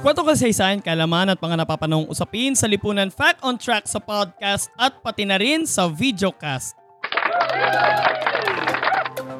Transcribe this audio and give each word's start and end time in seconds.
Kwento 0.00 0.24
kasaysayan, 0.24 0.80
kalaman 0.80 1.28
at 1.28 1.36
mga 1.36 1.60
napapanahong 1.60 2.08
usapin 2.08 2.56
sa 2.56 2.64
lipunan 2.64 3.12
Fact 3.12 3.44
on 3.44 3.60
Track 3.60 3.84
sa 3.84 4.00
podcast 4.00 4.72
at 4.80 4.96
pati 5.04 5.28
na 5.28 5.36
rin 5.36 5.68
sa 5.68 5.92
videocast. 5.92 6.72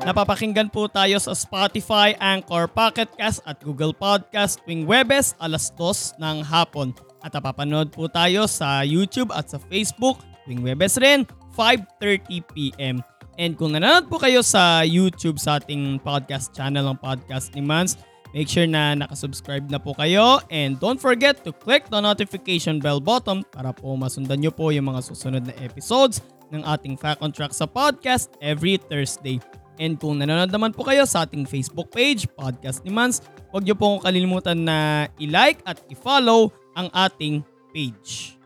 Napapakinggan 0.04 0.68
po 0.68 0.84
tayo 0.84 1.16
sa 1.16 1.32
Spotify, 1.32 2.12
Anchor, 2.20 2.68
Pocket 2.68 3.08
Cast 3.16 3.40
at 3.48 3.56
Google 3.64 3.96
Podcast 3.96 4.60
tuwing 4.68 4.84
Webes 4.84 5.32
alas 5.40 5.72
2 5.80 6.20
ng 6.20 6.44
hapon. 6.44 6.92
At 7.24 7.32
napapanood 7.32 7.88
po 7.88 8.12
tayo 8.12 8.44
sa 8.44 8.84
YouTube 8.84 9.32
at 9.32 9.48
sa 9.48 9.56
Facebook 9.56 10.20
tuwing 10.44 10.60
Webes 10.60 11.00
rin 11.00 11.24
5.30pm. 11.56 13.00
And 13.40 13.56
kung 13.56 13.72
nanonood 13.72 14.12
po 14.12 14.20
kayo 14.20 14.44
sa 14.44 14.84
YouTube 14.84 15.40
sa 15.40 15.56
ating 15.56 16.04
podcast 16.04 16.52
channel 16.52 16.84
ng 16.84 17.00
Podcast 17.00 17.56
ni 17.56 17.64
Mans, 17.64 17.96
Make 18.30 18.46
sure 18.46 18.66
na 18.66 18.94
nakasubscribe 18.94 19.66
na 19.70 19.82
po 19.82 19.90
kayo 19.98 20.38
and 20.54 20.78
don't 20.78 21.02
forget 21.02 21.42
to 21.42 21.50
click 21.50 21.90
the 21.90 21.98
notification 21.98 22.78
bell 22.78 23.02
button 23.02 23.42
para 23.50 23.74
po 23.74 23.98
masundan 23.98 24.38
nyo 24.38 24.54
po 24.54 24.70
yung 24.70 24.86
mga 24.86 25.02
susunod 25.02 25.42
na 25.50 25.54
episodes 25.58 26.22
ng 26.54 26.62
ating 26.62 26.94
Fact 26.94 27.18
on 27.22 27.34
Track 27.34 27.50
sa 27.50 27.66
podcast 27.66 28.30
every 28.38 28.78
Thursday. 28.78 29.42
And 29.80 29.96
kung 29.96 30.20
nanonood 30.20 30.52
naman 30.52 30.76
po 30.76 30.84
kayo 30.84 31.08
sa 31.08 31.24
ating 31.24 31.48
Facebook 31.48 31.88
page, 31.88 32.28
Podcast 32.36 32.84
ni 32.84 32.92
Mans, 32.92 33.24
huwag 33.48 33.64
nyo 33.64 33.74
pong 33.74 33.98
kalilimutan 34.04 34.62
na 34.62 35.08
i-like 35.16 35.64
at 35.64 35.80
i-follow 35.88 36.52
ang 36.76 36.92
ating 36.92 37.40
page. 37.72 38.36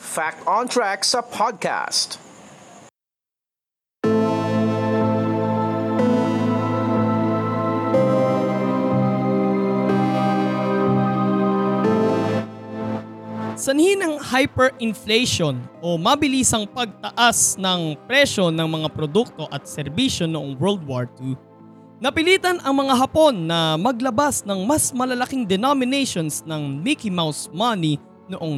Fact 0.00 0.40
on 0.48 0.64
Track 0.64 1.04
sa 1.04 1.20
podcast. 1.20 2.25
Sanhi 13.66 13.98
ng 13.98 14.22
hyperinflation 14.22 15.58
o 15.82 15.98
mabilisang 15.98 16.70
pagtaas 16.70 17.58
ng 17.58 17.98
presyo 18.06 18.54
ng 18.54 18.62
mga 18.62 18.94
produkto 18.94 19.50
at 19.50 19.66
serbisyo 19.66 20.30
noong 20.30 20.54
World 20.62 20.86
War 20.86 21.10
II, 21.18 21.34
napilitan 21.98 22.62
ang 22.62 22.86
mga 22.86 22.94
Hapon 22.94 23.50
na 23.50 23.74
maglabas 23.74 24.46
ng 24.46 24.62
mas 24.62 24.94
malalaking 24.94 25.42
denominations 25.42 26.46
ng 26.46 26.78
Mickey 26.78 27.10
Mouse 27.10 27.50
money 27.50 27.98
noong 28.30 28.54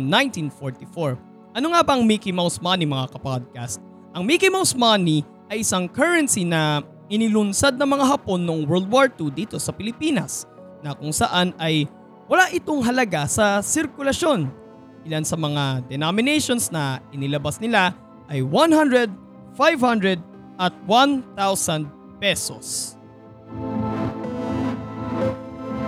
1944. 0.53 1.57
Ano 1.57 1.73
nga 1.73 1.81
bang 1.81 2.05
Mickey 2.05 2.29
Mouse 2.29 2.61
money 2.61 2.85
mga 2.85 3.09
kapodcast? 3.09 3.81
Ang 4.13 4.29
Mickey 4.29 4.53
Mouse 4.53 4.77
money 4.77 5.25
ay 5.49 5.65
isang 5.65 5.89
currency 5.89 6.45
na 6.45 6.85
inilunsad 7.09 7.81
ng 7.81 7.89
mga 7.97 8.05
Hapon 8.13 8.45
noong 8.45 8.69
World 8.69 8.93
War 8.93 9.09
II 9.09 9.33
dito 9.33 9.57
sa 9.57 9.73
Pilipinas 9.73 10.45
na 10.85 10.93
kung 10.93 11.17
saan 11.17 11.57
ay 11.57 11.89
wala 12.29 12.53
itong 12.53 12.85
halaga 12.85 13.25
sa 13.25 13.65
sirkulasyon 13.65 14.58
Ilan 15.09 15.25
sa 15.25 15.41
mga 15.41 15.89
denominations 15.89 16.69
na 16.69 17.01
inilabas 17.17 17.57
nila 17.57 17.97
ay 18.29 18.45
100, 18.45 19.09
500 19.57 20.21
at 20.61 20.77
1,000 20.85 21.89
pesos. 22.21 22.93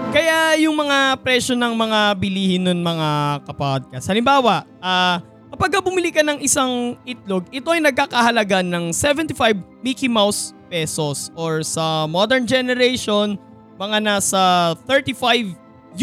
Kaya 0.08 0.56
yung 0.64 0.72
mga 0.72 1.20
presyo 1.20 1.52
ng 1.52 1.76
mga 1.76 2.00
bilihin 2.16 2.64
nun 2.64 2.80
mga 2.80 3.44
kapodcast. 3.44 4.08
Halimbawa, 4.08 4.64
uh, 4.80 5.20
kapag 5.52 5.84
bumili 5.84 6.08
ka 6.08 6.24
ng 6.24 6.40
isang 6.40 6.96
itlog, 7.04 7.44
ito 7.52 7.68
ay 7.68 7.84
nagkakahalaga 7.84 8.64
ng 8.64 8.88
75 8.96 9.84
Mickey 9.84 10.08
Mouse 10.08 10.56
pesos 10.72 11.28
or 11.36 11.60
sa 11.60 12.08
modern 12.08 12.48
generation, 12.48 13.36
mga 13.76 14.00
nasa 14.00 14.72
35 14.88 15.52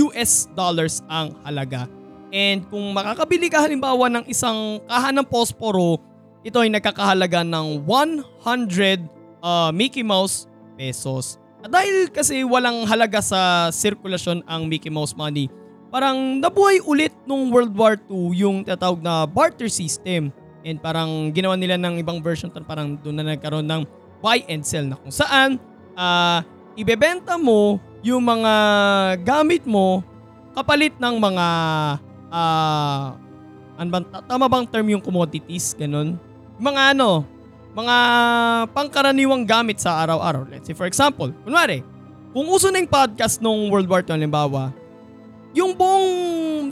US 0.06 0.46
dollars 0.54 1.02
ang 1.10 1.34
halaga. 1.42 1.97
And 2.32 2.68
kung 2.68 2.92
makakabili 2.92 3.48
ka 3.48 3.64
halimbawa 3.64 4.12
ng 4.12 4.26
isang 4.28 4.84
kaha 4.84 5.16
ng 5.16 5.28
posporo, 5.28 6.00
ito 6.44 6.60
ay 6.60 6.68
nagkakahalaga 6.72 7.44
ng 7.44 7.88
100 7.88 9.04
uh, 9.44 9.72
Mickey 9.72 10.04
Mouse 10.04 10.48
pesos. 10.76 11.40
At 11.64 11.72
dahil 11.74 12.12
kasi 12.12 12.44
walang 12.44 12.86
halaga 12.86 13.24
sa 13.24 13.72
sirkulasyon 13.72 14.44
ang 14.46 14.68
Mickey 14.68 14.92
Mouse 14.92 15.16
money, 15.16 15.48
parang 15.88 16.44
nabuhay 16.44 16.84
ulit 16.84 17.16
nung 17.24 17.50
World 17.50 17.74
War 17.74 17.96
II 18.12 18.36
yung 18.36 18.58
tatawag 18.68 19.00
na 19.00 19.24
barter 19.26 19.72
system. 19.72 20.30
And 20.68 20.84
parang 20.84 21.32
ginawa 21.32 21.56
nila 21.56 21.80
ng 21.80 22.04
ibang 22.04 22.20
version 22.20 22.52
parang 22.52 23.00
doon 23.00 23.24
na 23.24 23.36
nagkaroon 23.36 23.64
ng 23.64 23.88
buy 24.20 24.44
and 24.52 24.68
sell 24.68 24.84
na 24.84 25.00
kung 25.00 25.14
saan 25.14 25.56
uh, 25.96 26.44
ibebenta 26.76 27.40
mo 27.40 27.80
yung 28.04 28.20
mga 28.20 28.54
gamit 29.24 29.64
mo 29.64 30.04
kapalit 30.58 30.92
ng 30.98 31.16
mga 31.22 31.46
ah, 32.32 33.16
uh, 33.16 33.28
ano 33.78 34.02
tama 34.26 34.50
bang 34.50 34.66
term 34.66 34.88
yung 34.90 35.04
commodities, 35.04 35.78
ganun? 35.78 36.18
Mga 36.58 36.98
ano, 36.98 37.22
mga 37.78 37.98
pangkaraniwang 38.74 39.46
gamit 39.46 39.78
sa 39.78 40.02
araw-araw. 40.02 40.50
Let's 40.50 40.66
say 40.66 40.74
for 40.74 40.90
example, 40.90 41.30
kunwari, 41.46 41.86
kung 42.34 42.50
uso 42.50 42.74
na 42.74 42.82
yung 42.82 42.90
podcast 42.90 43.38
nung 43.38 43.70
World 43.70 43.86
War 43.86 44.02
II, 44.02 44.18
halimbawa, 44.18 44.74
yung 45.54 45.78
buong 45.78 46.10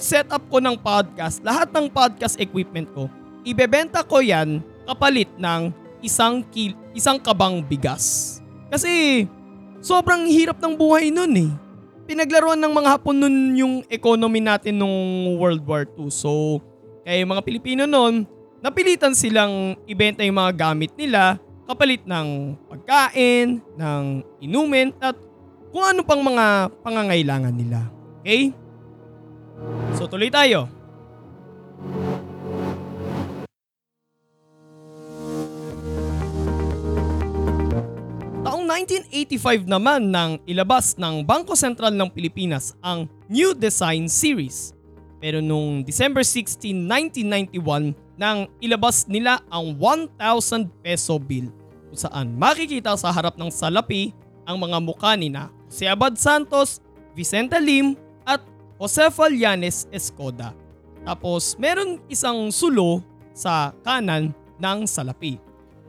setup 0.01 0.41
ko 0.49 0.57
ng 0.57 0.73
podcast, 0.81 1.45
lahat 1.45 1.69
ng 1.69 1.85
podcast 1.93 2.41
equipment 2.41 2.89
ko, 2.97 3.05
ibebenta 3.45 4.01
ko 4.01 4.19
yan 4.21 4.65
kapalit 4.89 5.29
ng 5.37 5.69
isang 6.01 6.41
kil, 6.49 6.73
isang 6.97 7.21
kabang 7.21 7.61
bigas. 7.61 8.37
Kasi 8.73 9.25
sobrang 9.81 10.25
hirap 10.25 10.57
ng 10.57 10.73
buhay 10.73 11.13
nun 11.13 11.33
eh 11.37 11.64
pinaglaruan 12.05 12.61
ng 12.61 12.73
mga 12.73 12.89
Hapon 12.95 13.17
nun 13.17 13.35
yung 13.57 13.73
economy 13.89 14.39
natin 14.39 14.77
nung 14.77 15.35
World 15.41 15.65
War 15.65 15.89
II. 15.97 16.09
So, 16.13 16.61
kaya 17.01 17.21
yung 17.21 17.33
mga 17.33 17.45
Pilipino 17.45 17.83
nun, 17.89 18.29
napilitan 18.61 19.13
silang 19.17 19.77
ibenta 19.85 20.25
yung 20.25 20.37
mga 20.37 20.53
gamit 20.57 20.93
nila 20.97 21.41
kapalit 21.65 22.05
ng 22.05 22.53
pagkain, 22.69 23.57
ng 23.57 24.03
inumin, 24.41 24.93
at 25.01 25.17
kung 25.73 25.81
ano 25.81 26.05
pang 26.05 26.21
mga 26.21 26.69
pangangailangan 26.85 27.53
nila. 27.53 27.89
Okay? 28.21 28.53
So 29.97 30.05
tuloy 30.05 30.29
tayo. 30.29 30.69
1985 38.75 39.71
naman 39.71 40.11
nang 40.11 40.35
ilabas 40.43 40.99
ng 40.99 41.23
Bangko 41.23 41.55
Sentral 41.55 41.95
ng 41.95 42.11
Pilipinas 42.11 42.75
ang 42.83 43.07
New 43.31 43.55
Design 43.55 44.11
Series. 44.11 44.75
Pero 45.23 45.39
noong 45.39 45.79
December 45.87 46.27
16, 46.27 46.75
1991 47.55 47.95
nang 48.19 48.51
ilabas 48.59 49.07
nila 49.07 49.39
ang 49.47 49.79
1,000 49.79 50.67
peso 50.83 51.15
bill 51.15 51.47
kung 51.87 51.95
saan 52.03 52.35
makikita 52.35 52.91
sa 52.99 53.15
harap 53.15 53.39
ng 53.39 53.47
salapi 53.47 54.11
ang 54.43 54.59
mga 54.59 54.83
mukha 54.83 55.15
ni 55.15 55.31
na 55.31 55.47
si 55.71 55.87
Abad 55.87 56.19
Santos, 56.19 56.83
Vicente 57.15 57.55
Lim 57.55 57.95
at 58.27 58.43
Jose 58.75 59.07
Fallanes 59.07 59.87
Escoda. 59.87 60.51
Tapos 61.07 61.55
meron 61.55 62.03
isang 62.11 62.51
sulo 62.51 62.99
sa 63.31 63.71
kanan 63.87 64.35
ng 64.59 64.83
salapi. 64.83 65.39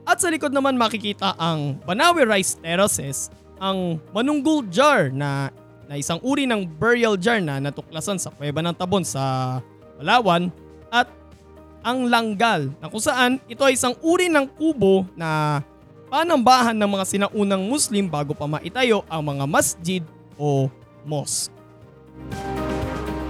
At 0.06 0.22
sa 0.22 0.30
likod 0.30 0.54
naman 0.54 0.78
makikita 0.78 1.34
ang 1.34 1.82
Banawe 1.82 2.22
Rice 2.22 2.54
Terraces, 2.62 3.26
ang 3.58 3.98
Manunggul 4.14 4.70
Jar 4.70 5.10
na, 5.10 5.50
na 5.90 5.98
isang 5.98 6.22
uri 6.22 6.46
ng 6.46 6.62
burial 6.78 7.18
jar 7.18 7.42
na 7.42 7.58
natuklasan 7.58 8.14
sa 8.14 8.30
Kuweba 8.30 8.62
ng 8.62 8.78
Tabon 8.78 9.02
sa 9.02 9.58
Palawan 9.98 10.54
at 10.94 11.10
ang 11.82 12.06
Langgal 12.06 12.70
na 12.78 12.86
kung 12.86 13.02
saan 13.02 13.42
ito 13.50 13.66
ay 13.66 13.74
isang 13.74 13.98
uri 13.98 14.30
ng 14.30 14.46
kubo 14.54 15.02
na 15.18 15.58
panambahan 16.06 16.78
ng 16.78 16.86
mga 16.86 17.04
sinaunang 17.04 17.66
Muslim 17.66 18.06
bago 18.06 18.30
pa 18.30 18.46
maitayo 18.46 19.02
ang 19.10 19.26
mga 19.26 19.44
masjid 19.50 20.02
o 20.38 20.70
mosque. 21.02 21.50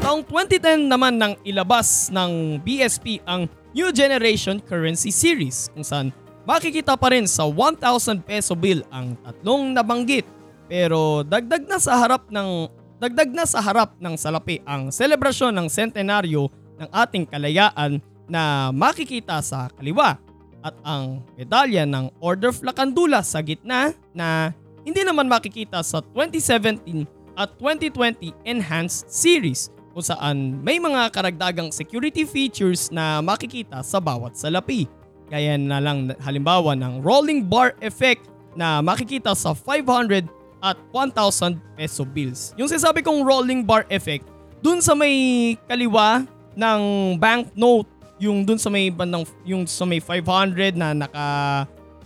Taong 0.04 0.20
2010 0.28 0.92
naman 0.92 1.16
nang 1.16 1.40
ilabas 1.40 2.12
ng 2.12 2.60
BSP 2.60 3.24
ang 3.24 3.48
New 3.72 3.88
Generation 3.96 4.60
Currency 4.60 5.08
Series 5.08 5.72
kung 5.72 5.84
saan 5.84 6.12
makikita 6.46 6.94
pa 6.94 7.12
rin 7.12 7.26
sa 7.26 7.44
1,000 7.44 8.22
peso 8.22 8.54
bill 8.54 8.86
ang 8.94 9.18
tatlong 9.20 9.74
nabanggit. 9.74 10.24
Pero 10.70 11.26
dagdag 11.26 11.66
na 11.66 11.78
sa 11.82 11.98
harap 11.98 12.30
ng 12.30 12.70
dagdag 12.96 13.30
na 13.34 13.44
sa 13.44 13.60
harap 13.60 13.92
ng 14.00 14.14
salapi 14.16 14.64
ang 14.64 14.88
selebrasyon 14.88 15.52
ng 15.52 15.68
sentenaryo 15.68 16.48
ng 16.80 16.88
ating 16.88 17.28
kalayaan 17.28 18.00
na 18.26 18.72
makikita 18.72 19.38
sa 19.44 19.68
kaliwa 19.74 20.16
at 20.64 20.74
ang 20.82 21.22
medalya 21.38 21.86
ng 21.86 22.10
Order 22.18 22.50
of 22.50 22.58
Lacandula 22.64 23.22
sa 23.22 23.38
gitna 23.44 23.94
na 24.10 24.50
hindi 24.82 25.06
naman 25.06 25.30
makikita 25.30 25.82
sa 25.86 26.02
2017 26.02 27.06
at 27.38 27.52
2020 27.60 28.32
Enhanced 28.42 29.06
Series 29.06 29.70
kung 29.94 30.02
saan 30.02 30.58
may 30.60 30.82
mga 30.82 31.08
karagdagang 31.14 31.70
security 31.70 32.26
features 32.26 32.90
na 32.90 33.22
makikita 33.22 33.80
sa 33.86 34.02
bawat 34.02 34.34
salapi. 34.34 34.88
Gaya 35.26 35.58
na 35.58 35.82
lang 35.82 36.14
halimbawa 36.22 36.78
ng 36.78 37.02
rolling 37.02 37.42
bar 37.42 37.74
effect 37.82 38.22
na 38.54 38.78
makikita 38.78 39.34
sa 39.34 39.52
500 39.52 40.26
at 40.62 40.78
1,000 40.90 41.58
peso 41.76 42.02
bills. 42.06 42.54
Yung 42.56 42.70
sinasabi 42.70 43.04
kong 43.04 43.26
rolling 43.26 43.66
bar 43.66 43.84
effect, 43.90 44.24
dun 44.64 44.80
sa 44.80 44.96
may 44.96 45.54
kaliwa 45.68 46.24
ng 46.56 46.80
banknote 47.20 47.86
yung 48.16 48.48
dun 48.48 48.56
sa 48.56 48.72
may 48.72 48.88
bandang 48.88 49.28
yung 49.44 49.68
sa 49.68 49.84
may 49.84 50.00
500 50.00 50.72
na 50.72 50.96
naka 50.96 51.28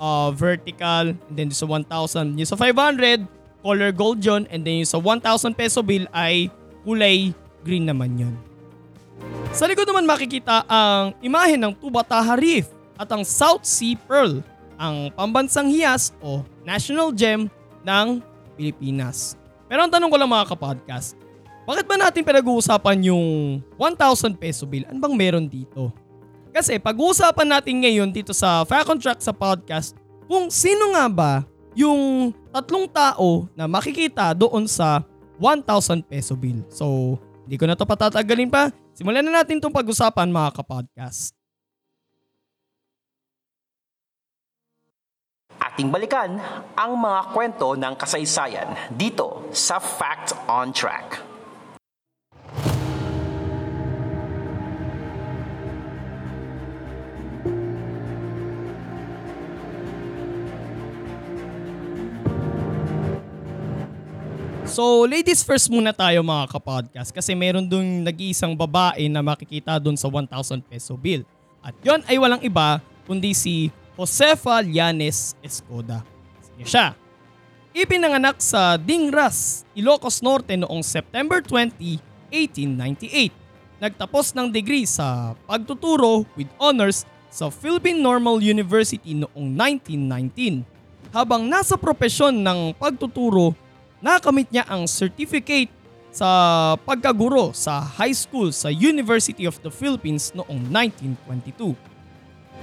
uh, 0.02 0.28
vertical 0.34 1.14
and 1.14 1.34
then 1.38 1.48
sa 1.54 1.64
1,000 1.70 2.34
yung 2.34 2.50
sa 2.50 2.58
500 2.58 3.22
color 3.62 3.90
gold 3.94 4.18
yun 4.18 4.42
and 4.50 4.66
then 4.66 4.82
yung 4.82 4.90
sa 4.90 4.98
1,000 4.98 5.54
peso 5.54 5.80
bill 5.86 6.10
ay 6.10 6.50
kulay 6.82 7.30
green 7.62 7.86
naman 7.86 8.18
yun. 8.18 8.34
Sa 9.54 9.68
likod 9.70 9.86
naman 9.86 10.08
makikita 10.08 10.66
ang 10.66 11.14
imahe 11.22 11.54
ng 11.54 11.76
Tubataha 11.78 12.34
Reef 12.34 12.79
at 13.00 13.08
ang 13.08 13.24
South 13.24 13.64
Sea 13.64 13.96
Pearl, 13.96 14.44
ang 14.76 15.08
pambansang 15.16 15.72
hiyas 15.72 16.12
o 16.20 16.44
national 16.68 17.16
gem 17.16 17.48
ng 17.80 18.20
Pilipinas. 18.60 19.40
Pero 19.64 19.88
ang 19.88 19.90
tanong 19.92 20.12
ko 20.12 20.16
lang 20.20 20.28
mga 20.28 20.52
kapodcast, 20.52 21.16
bakit 21.64 21.88
ba 21.88 21.96
natin 21.96 22.20
pinag-uusapan 22.20 23.08
yung 23.08 23.60
1,000 23.80 24.36
peso 24.36 24.68
bill? 24.68 24.84
Ano 24.84 25.00
bang 25.00 25.16
meron 25.16 25.48
dito? 25.48 25.88
Kasi 26.52 26.76
pag-uusapan 26.76 27.48
natin 27.56 27.80
ngayon 27.80 28.10
dito 28.12 28.36
sa 28.36 28.66
Fact 28.68 28.90
on 28.92 28.98
Track 29.00 29.24
sa 29.24 29.32
podcast 29.32 29.96
kung 30.28 30.52
sino 30.52 30.92
nga 30.92 31.06
ba 31.08 31.32
yung 31.72 32.34
tatlong 32.50 32.90
tao 32.90 33.46
na 33.56 33.70
makikita 33.70 34.34
doon 34.34 34.66
sa 34.66 35.00
1,000 35.38 36.04
peso 36.04 36.36
bill. 36.36 36.60
So, 36.68 37.16
hindi 37.46 37.56
ko 37.56 37.64
na 37.64 37.78
to 37.78 37.88
patatagalin 37.88 38.50
pa. 38.50 38.74
Simulan 38.92 39.24
na 39.24 39.40
natin 39.40 39.56
itong 39.56 39.72
pag-usapan 39.72 40.28
mga 40.28 40.60
kapodcast. 40.60 41.39
Ating 45.70 45.86
balikan 45.86 46.34
ang 46.74 46.98
mga 46.98 47.30
kwento 47.30 47.78
ng 47.78 47.94
kasaysayan 47.94 48.74
dito 48.90 49.46
sa 49.54 49.78
Fact 49.78 50.34
on 50.50 50.74
Track. 50.74 51.22
So, 64.66 65.06
ladies 65.06 65.46
first 65.46 65.70
muna 65.70 65.94
tayo 65.94 66.26
mga 66.26 66.50
kapodcast 66.50 67.14
kasi 67.14 67.38
meron 67.38 67.70
dun 67.70 68.02
nag-iisang 68.02 68.58
babae 68.58 69.06
na 69.06 69.22
makikita 69.22 69.78
dun 69.78 69.94
sa 69.94 70.10
1,000 70.10 70.34
peso 70.66 70.98
bill. 70.98 71.22
At 71.62 71.78
yon 71.86 72.02
ay 72.10 72.18
walang 72.18 72.42
iba 72.42 72.82
kundi 73.06 73.38
si 73.38 73.70
Josefa 74.00 74.64
Llanes 74.64 75.36
Escoda. 75.44 76.00
Sige 76.40 76.64
siya. 76.64 76.96
Ipinanganak 77.76 78.40
sa 78.40 78.80
Dingras, 78.80 79.68
Ilocos 79.76 80.24
Norte 80.24 80.56
noong 80.56 80.80
September 80.80 81.44
20, 81.44 82.00
1898. 82.32 83.28
Nagtapos 83.76 84.32
ng 84.32 84.48
degree 84.48 84.88
sa 84.88 85.36
pagtuturo 85.44 86.24
with 86.32 86.48
honors 86.56 87.04
sa 87.28 87.52
Philippine 87.52 88.00
Normal 88.00 88.40
University 88.40 89.12
noong 89.12 89.52
1919. 89.92 90.64
Habang 91.12 91.44
nasa 91.44 91.76
propesyon 91.76 92.40
ng 92.40 92.72
pagtuturo 92.80 93.52
nakamit 94.00 94.48
niya 94.48 94.64
ang 94.64 94.88
certificate 94.88 95.68
sa 96.08 96.72
pagkaguro 96.88 97.52
sa 97.52 97.84
high 97.84 98.16
school 98.16 98.48
sa 98.48 98.72
University 98.72 99.44
of 99.44 99.60
the 99.60 99.68
Philippines 99.68 100.32
noong 100.32 100.72
1922. 100.72 101.89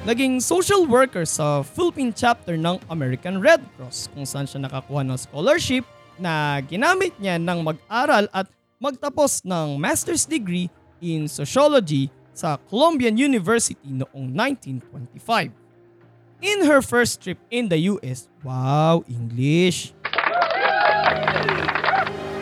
Naging 0.07 0.39
social 0.39 0.87
worker 0.87 1.27
sa 1.27 1.59
Philippine 1.67 2.15
chapter 2.15 2.55
ng 2.55 2.79
American 2.87 3.43
Red 3.43 3.59
Cross 3.75 4.07
kung 4.15 4.23
saan 4.23 4.47
siya 4.47 4.63
nakakuha 4.63 5.03
ng 5.03 5.19
scholarship 5.19 5.83
na 6.15 6.63
ginamit 6.63 7.11
niya 7.19 7.35
ng 7.35 7.59
mag-aral 7.59 8.23
at 8.31 8.47
magtapos 8.79 9.43
ng 9.43 9.75
master's 9.75 10.23
degree 10.23 10.71
in 11.03 11.27
sociology 11.27 12.07
sa 12.31 12.55
Columbian 12.71 13.19
University 13.19 13.83
noong 13.83 14.31
1925. 14.31 15.51
In 16.39 16.63
her 16.63 16.79
first 16.79 17.19
trip 17.19 17.43
in 17.51 17.67
the 17.67 17.91
US, 17.91 18.31
wow, 18.47 19.03
English! 19.11 19.91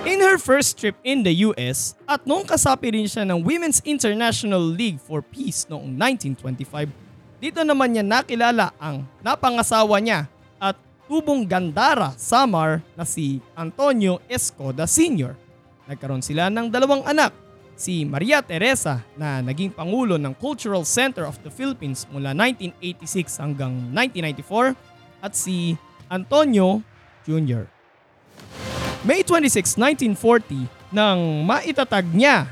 In 0.06 0.21
her 0.21 0.38
first 0.38 0.77
trip 0.77 1.01
in 1.01 1.25
the 1.25 1.33
US 1.50 1.97
at 2.06 2.29
noong 2.29 2.45
kasapi 2.45 2.94
rin 2.94 3.09
siya 3.09 3.25
ng 3.25 3.41
Women's 3.41 3.81
International 3.81 4.62
League 4.62 5.01
for 5.01 5.25
Peace 5.25 5.65
noong 5.65 5.97
1925, 5.97 7.05
dito 7.45 7.62
naman 7.62 7.94
niya 7.94 8.01
nakilala 8.01 8.74
ang 8.81 9.06
napangasawa 9.21 10.01
niya 10.01 10.25
at 10.57 10.74
tubong 11.06 11.45
Gandara 11.45 12.18
Samar 12.18 12.81
na 12.97 13.06
si 13.06 13.38
Antonio 13.53 14.18
Escoda 14.25 14.89
Sr. 14.89 15.38
Nagkaroon 15.86 16.25
sila 16.25 16.50
ng 16.50 16.74
dalawang 16.74 17.06
anak, 17.06 17.30
si 17.77 18.01
Maria 18.01 18.42
Teresa 18.42 19.06
na 19.13 19.45
naging 19.45 19.69
Pangulo 19.69 20.18
ng 20.18 20.33
Cultural 20.42 20.81
Center 20.89 21.30
of 21.30 21.38
the 21.45 21.53
Philippines 21.53 22.09
mula 22.09 22.33
1986 22.33 23.38
hanggang 23.38 23.94
1994 23.94 24.74
at 25.21 25.38
si 25.38 25.77
Antonio 26.09 26.81
Jr. 27.30 27.69
May 29.06 29.21
26, 29.21 29.77
1940 30.18 30.65
nang 30.89 31.45
maitatag 31.45 32.09
niya 32.09 32.50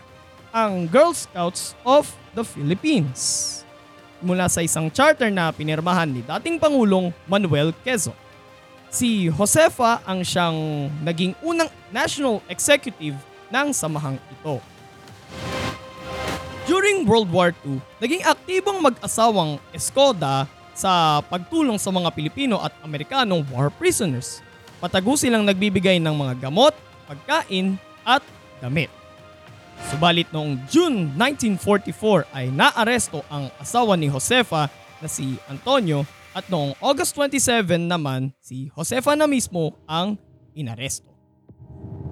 ang 0.54 0.86
Girl 0.86 1.18
Scouts 1.18 1.74
of 1.81 2.06
the 2.38 2.46
Philippines 2.46 3.62
mula 4.24 4.48
sa 4.48 4.64
isang 4.64 4.88
charter 4.88 5.28
na 5.28 5.52
pinirmahan 5.52 6.08
ni 6.08 6.24
dating 6.24 6.58
Pangulong 6.58 7.12
Manuel 7.28 7.75
Quezon. 7.84 8.16
Si 8.88 9.28
Josefa 9.28 10.00
ang 10.08 10.24
siyang 10.24 10.88
naging 11.04 11.36
unang 11.44 11.68
national 11.92 12.40
executive 12.48 13.20
ng 13.52 13.68
samahang 13.75 14.18
ito. 14.31 14.64
During 16.63 17.03
World 17.03 17.27
War 17.27 17.51
II, 17.68 17.84
naging 18.00 18.24
aktibong 18.24 18.80
mag-asawang 18.80 19.60
Escoda 19.75 20.48
sa 20.72 21.20
pagtulong 21.27 21.75
sa 21.75 21.92
mga 21.92 22.10
Pilipino 22.15 22.63
at 22.63 22.72
Amerikanong 22.82 23.44
war 23.51 23.68
prisoners 23.70 24.39
patago 24.84 25.15
silang 25.15 25.48
nagbibigay 25.48 25.96
ng 25.96 26.12
mga 26.12 26.51
gamot, 26.51 26.75
pagkain 27.08 27.80
at 28.03 28.20
damit. 28.60 28.92
Subalit 29.92 30.30
noong 30.32 30.56
June 30.72 31.12
1944 31.18 32.30
ay 32.32 32.48
naaresto 32.54 33.20
ang 33.28 33.52
asawa 33.60 34.00
ni 34.00 34.08
Josefa 34.08 34.72
na 35.04 35.08
si 35.12 35.36
Antonio 35.52 36.08
at 36.32 36.48
noong 36.48 36.74
August 36.80 37.13
27 37.20 37.68
naman 37.84 38.32
si 38.40 38.72
Josefa 38.72 39.13
na 39.20 39.28
mismo 39.28 39.75
ang 39.84 40.16
inaresto. 40.56 41.12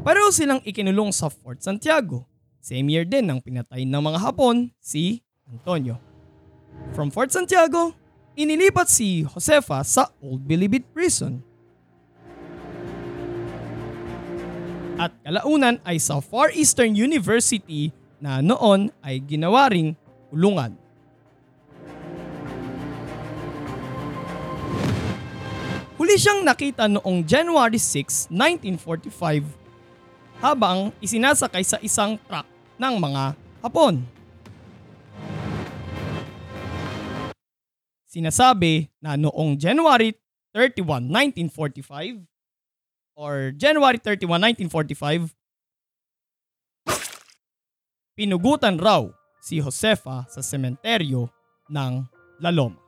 Pareho 0.02 0.34
silang 0.34 0.60
ikinulong 0.66 1.14
sa 1.14 1.30
Fort 1.30 1.62
Santiago. 1.62 2.26
Same 2.62 2.90
year 2.90 3.06
din 3.06 3.30
nang 3.30 3.42
pinatay 3.42 3.86
ng 3.86 4.02
mga 4.02 4.20
Hapon 4.20 4.70
si 4.82 5.22
Antonio. 5.50 5.98
From 6.94 7.10
Fort 7.10 7.30
Santiago, 7.30 7.94
inilipat 8.36 8.90
si 8.90 9.24
Josefa 9.26 9.82
sa 9.86 10.10
Old 10.22 10.44
Bilibid 10.46 10.86
Prison 10.94 11.42
at 15.02 15.10
kalaunan 15.26 15.82
ay 15.82 15.98
sa 15.98 16.22
Far 16.22 16.54
Eastern 16.54 16.94
University 16.94 17.90
na 18.22 18.38
noon 18.38 18.94
ay 19.02 19.18
ginawa 19.26 19.66
ring 19.74 19.98
kulungan. 20.30 20.78
Huli 25.98 26.18
siyang 26.22 26.46
nakita 26.46 26.86
noong 26.86 27.26
January 27.26 27.82
6, 27.82 28.30
1945 28.30 29.42
habang 30.38 30.94
isinasakay 31.02 31.66
sa 31.66 31.82
isang 31.82 32.22
truck 32.30 32.46
ng 32.78 32.96
mga 33.02 33.34
Hapon. 33.62 34.02
Sinasabi 38.10 38.90
na 38.98 39.14
noong 39.14 39.54
January 39.58 40.18
31, 40.54 41.06
1945 41.46 42.31
or 43.22 43.54
January 43.54 44.02
31, 44.02 44.42
1945, 44.66 45.30
pinugutan 48.18 48.82
raw 48.82 49.06
si 49.38 49.62
Josefa 49.62 50.26
sa 50.26 50.42
sementeryo 50.42 51.30
ng 51.70 52.02
Laloma. 52.42 52.82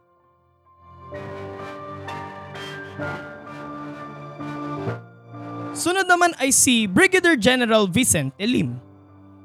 Sunod 5.73 6.05
naman 6.05 6.33
ay 6.41 6.49
si 6.53 6.85
Brigadier 6.89 7.37
General 7.37 7.85
Vicente 7.85 8.45
Lim. 8.45 8.77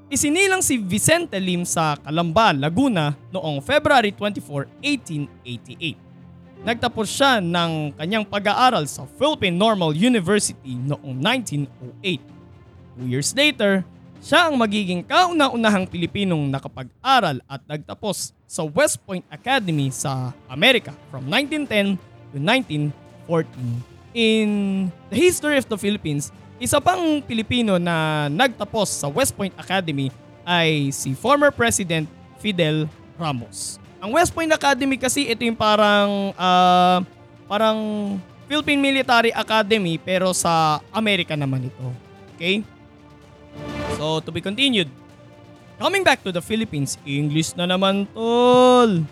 Isinilang 0.09 0.65
si 0.65 0.81
Vicente 0.81 1.37
Lim 1.37 1.69
sa 1.69 2.01
Calamba, 2.01 2.57
Laguna 2.57 3.13
noong 3.29 3.61
February 3.61 4.13
24, 4.17 4.69
1888. 4.81 6.08
Nagtapos 6.67 7.07
siya 7.07 7.39
ng 7.39 7.95
kanyang 7.95 8.27
pag-aaral 8.27 8.87
sa 8.91 9.07
Philippine 9.19 9.55
Normal 9.55 9.95
University 9.95 10.75
noong 10.75 11.15
1908. 12.03 12.19
Two 12.99 13.07
years 13.07 13.31
later, 13.35 13.87
siya 14.19 14.51
ang 14.51 14.59
magiging 14.59 15.07
kauna-unahang 15.07 15.87
Pilipinong 15.87 16.51
nakapag-aral 16.51 17.39
at 17.47 17.63
nagtapos 17.67 18.35
sa 18.51 18.67
West 18.67 18.99
Point 19.07 19.23
Academy 19.31 19.95
sa 19.95 20.35
Amerika 20.51 20.91
from 21.15 21.31
1910 21.31 21.95
to 22.35 22.37
1914 22.43 23.99
in 24.19 24.49
the 25.11 25.17
history 25.17 25.57
of 25.57 25.67
the 25.71 25.79
Philippines, 25.79 26.35
isa 26.59 26.81
pang 26.83 27.23
Pilipino 27.23 27.79
na 27.79 28.27
nagtapos 28.27 28.91
sa 28.91 29.07
West 29.07 29.37
Point 29.39 29.55
Academy 29.55 30.11
ay 30.43 30.91
si 30.91 31.15
former 31.15 31.55
President 31.55 32.09
Fidel 32.43 32.91
Ramos. 33.15 33.79
Ang 33.99 34.15
West 34.15 34.31
Point 34.31 34.51
Academy 34.55 34.95
kasi 34.95 35.27
ito 35.27 35.43
yung 35.43 35.59
parang 35.59 36.31
uh, 36.39 37.03
parang 37.51 37.79
Philippine 38.47 38.79
Military 38.79 39.35
Academy 39.35 39.99
pero 39.99 40.31
sa 40.31 40.79
Amerika 40.95 41.35
naman 41.35 41.67
ito. 41.67 41.87
Okay? 42.39 42.63
So 43.99 44.23
to 44.23 44.31
be 44.31 44.39
continued. 44.39 44.87
Coming 45.79 46.03
back 46.03 46.23
to 46.27 46.31
the 46.31 46.43
Philippines, 46.43 46.99
English 47.03 47.55
na 47.59 47.67
naman 47.67 48.07
tol. 48.15 49.03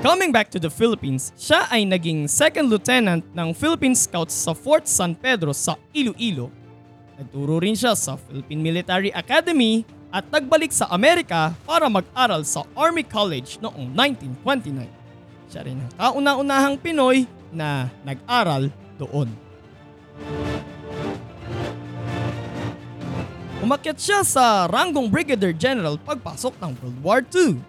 Coming 0.00 0.30
back 0.32 0.52
to 0.52 0.60
the 0.60 0.72
Philippines, 0.72 1.32
siya 1.36 1.68
ay 1.72 1.84
naging 1.88 2.28
second 2.28 2.68
lieutenant 2.72 3.24
ng 3.32 3.48
Philippine 3.52 3.96
Scouts 3.96 4.32
sa 4.32 4.52
Fort 4.56 4.84
San 4.88 5.16
Pedro 5.16 5.52
sa 5.56 5.76
Iloilo. 5.92 6.52
Nagturo 7.16 7.60
rin 7.60 7.72
siya 7.76 7.96
sa 7.96 8.16
Philippine 8.16 8.60
Military 8.60 9.08
Academy 9.12 9.88
at 10.16 10.24
nagbalik 10.32 10.72
sa 10.72 10.88
Amerika 10.88 11.52
para 11.68 11.92
mag-aral 11.92 12.40
sa 12.48 12.64
Army 12.72 13.04
College 13.04 13.60
noong 13.60 13.92
1929. 14.40 14.88
Siya 15.52 15.60
rin 15.60 15.76
ang 15.76 15.92
kauna-unahang 15.92 16.80
Pinoy 16.80 17.28
na 17.52 17.92
nag-aral 18.00 18.72
doon. 18.96 19.28
Umakyat 23.60 24.00
siya 24.00 24.24
sa 24.24 24.64
ranggong 24.64 25.12
Brigadier 25.12 25.52
General 25.52 26.00
pagpasok 26.00 26.56
ng 26.64 26.72
World 26.80 26.98
War 27.04 27.20
II 27.20 27.60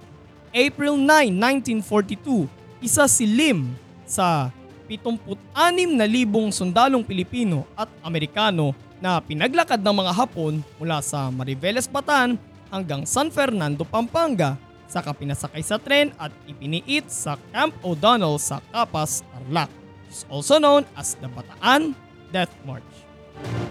April 0.56 0.96
9, 0.96 1.36
1942, 1.84 2.48
isa 2.80 3.04
si 3.12 3.28
Lim 3.28 3.76
sa 4.08 4.56
76,000 4.88 6.56
sundalong 6.56 7.04
Pilipino 7.04 7.68
at 7.76 7.92
Amerikano 8.00 8.72
na 9.04 9.22
pinaglakad 9.22 9.82
ng 9.82 9.96
mga 9.96 10.12
Hapon 10.14 10.62
mula 10.82 11.02
sa 11.02 11.30
Mariveles, 11.30 11.86
Batan 11.86 12.36
hanggang 12.74 13.06
San 13.06 13.30
Fernando, 13.30 13.86
Pampanga 13.86 14.58
saka 14.88 15.12
pinasakay 15.12 15.62
sa 15.62 15.78
tren 15.78 16.16
at 16.16 16.32
ipiniit 16.48 17.12
sa 17.12 17.36
Camp 17.52 17.76
O'Donnell 17.84 18.40
sa 18.40 18.64
Capas, 18.72 19.22
Tarlac. 19.36 19.70
It's 20.08 20.24
also 20.32 20.58
known 20.58 20.88
as 20.96 21.20
the 21.20 21.28
Bataan 21.28 21.92
Death 22.32 22.56
March. 22.64 22.88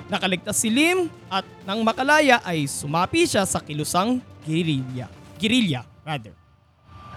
Nakaligtas 0.06 0.61
si 0.61 0.71
Lim 0.71 1.11
at 1.33 1.42
nang 1.66 1.83
makalaya 1.83 2.38
ay 2.45 2.68
sumapi 2.68 3.26
siya 3.26 3.42
sa 3.49 3.59
kilusang 3.59 4.23
guerrilla. 4.45 5.11
Guerrilla, 5.40 5.83
rather. 6.06 6.37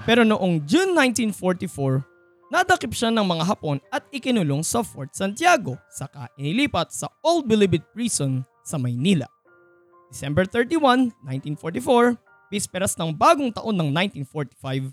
Pero 0.08 0.26
noong 0.26 0.64
June 0.66 0.96
1944, 0.96 2.02
nadakip 2.50 2.92
siya 2.94 3.14
ng 3.14 3.26
mga 3.26 3.46
Hapon 3.46 3.78
at 3.94 4.06
ikinulong 4.10 4.66
sa 4.66 4.82
Fort 4.82 5.14
Santiago 5.14 5.78
saka 5.94 6.28
inilipat 6.36 6.90
sa 6.94 7.08
Old 7.22 7.46
Bilibid 7.46 7.86
Prison 7.94 8.44
sa 8.66 8.78
Maynila. 8.82 9.30
December 10.10 10.50
31, 10.50 11.14
1944, 11.22 12.18
bisperas 12.50 12.98
ng 12.98 13.14
bagong 13.14 13.54
taon 13.54 13.78
ng 13.78 13.90
1945, 14.26 14.90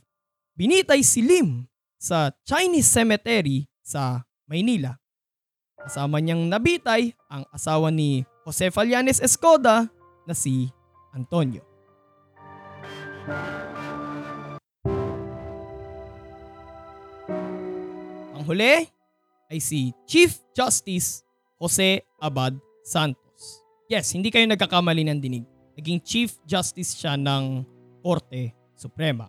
binitay 0.53 1.01
si 1.01 1.25
Lim 1.25 1.65
sa 1.97 2.29
Chinese 2.45 2.93
Cemetery 2.93 3.65
sa 3.81 4.29
Maynila. 4.45 5.01
Kasama 5.81 6.21
niyang 6.21 6.53
nabitay 6.53 7.17
ang 7.33 7.49
asawa 7.49 7.89
ni 7.89 8.29
Jose 8.45 8.69
Fallanes 8.69 9.25
Escoda 9.25 9.89
na 10.29 10.35
si 10.37 10.69
Antonio. 11.17 11.65
Huli 18.47 18.87
ay 19.51 19.59
si 19.59 19.91
Chief 20.07 20.31
Justice 20.55 21.27
Jose 21.59 22.03
Abad 22.23 22.55
Santos. 22.87 23.67
Yes, 23.91 24.15
hindi 24.15 24.31
kayo 24.31 24.47
nagkakamali 24.47 25.03
ng 25.07 25.19
dinig. 25.19 25.45
Naging 25.75 26.01
Chief 26.03 26.31
Justice 26.47 26.95
siya 26.97 27.19
ng 27.19 27.67
Korte 28.01 28.55
Suprema. 28.79 29.27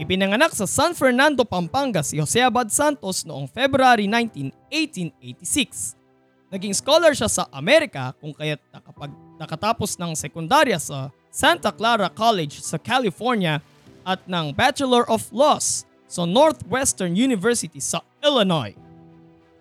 Ipinanganak 0.00 0.56
sa 0.56 0.64
San 0.64 0.96
Fernando, 0.96 1.44
Pampanga 1.44 2.00
si 2.00 2.16
Jose 2.16 2.40
Abad 2.40 2.72
Santos 2.72 3.22
noong 3.28 3.46
February 3.46 4.08
19, 4.08 4.48
1886. 4.72 6.00
Naging 6.50 6.74
scholar 6.74 7.12
siya 7.14 7.30
sa 7.30 7.44
Amerika 7.52 8.16
kung 8.18 8.34
kaya't 8.34 8.58
nakapag, 8.74 9.12
nakatapos 9.38 9.94
ng 10.00 10.16
sekundarya 10.18 10.80
sa 10.82 11.14
Santa 11.30 11.70
Clara 11.70 12.10
College 12.10 12.58
sa 12.58 12.74
California 12.74 13.62
at 14.02 14.24
ng 14.26 14.50
Bachelor 14.56 15.06
of 15.06 15.22
Laws 15.30 15.86
sa 16.10 16.26
Northwestern 16.26 17.14
University 17.14 17.78
sa 17.78 18.02
Illinois. 18.18 18.74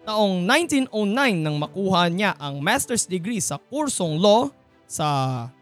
Taong 0.01 0.41
1909 0.41 1.45
nang 1.45 1.61
makuha 1.61 2.09
niya 2.09 2.33
ang 2.41 2.57
master's 2.57 3.05
degree 3.05 3.37
sa 3.37 3.61
kursong 3.69 4.17
law 4.17 4.49
sa 4.89 5.05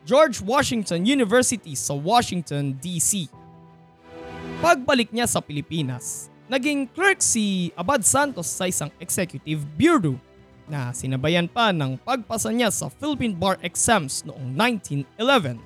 George 0.07 0.39
Washington 0.39 1.03
University 1.03 1.75
sa 1.75 1.91
Washington, 1.91 2.79
D.C. 2.79 3.27
Pagbalik 4.63 5.11
niya 5.11 5.27
sa 5.27 5.43
Pilipinas, 5.43 6.31
naging 6.47 6.87
clerk 6.95 7.19
si 7.19 7.75
Abad 7.75 8.07
Santos 8.07 8.47
sa 8.47 8.71
isang 8.71 8.87
executive 9.03 9.67
bureau 9.75 10.15
na 10.71 10.95
sinabayan 10.95 11.51
pa 11.51 11.75
ng 11.75 11.99
pagpasa 11.99 12.55
niya 12.55 12.71
sa 12.71 12.87
Philippine 12.87 13.35
Bar 13.35 13.59
Exams 13.59 14.23
noong 14.23 14.55
1911. 14.55 15.59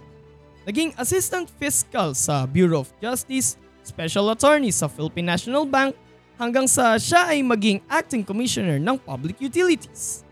Naging 0.66 0.94
assistant 0.98 1.50
fiscal 1.62 2.18
sa 2.18 2.50
Bureau 2.50 2.82
of 2.82 2.90
Justice 2.98 3.62
special 3.84 4.32
attorney 4.32 4.70
sa 4.70 4.88
Philippine 4.88 5.34
National 5.34 5.66
Bank 5.66 5.98
hanggang 6.42 6.66
sa 6.66 6.98
siya 6.98 7.30
ay 7.30 7.46
maging 7.46 7.82
acting 7.86 8.26
commissioner 8.26 8.82
ng 8.82 8.98
public 8.98 9.38
utilities. 9.38 10.26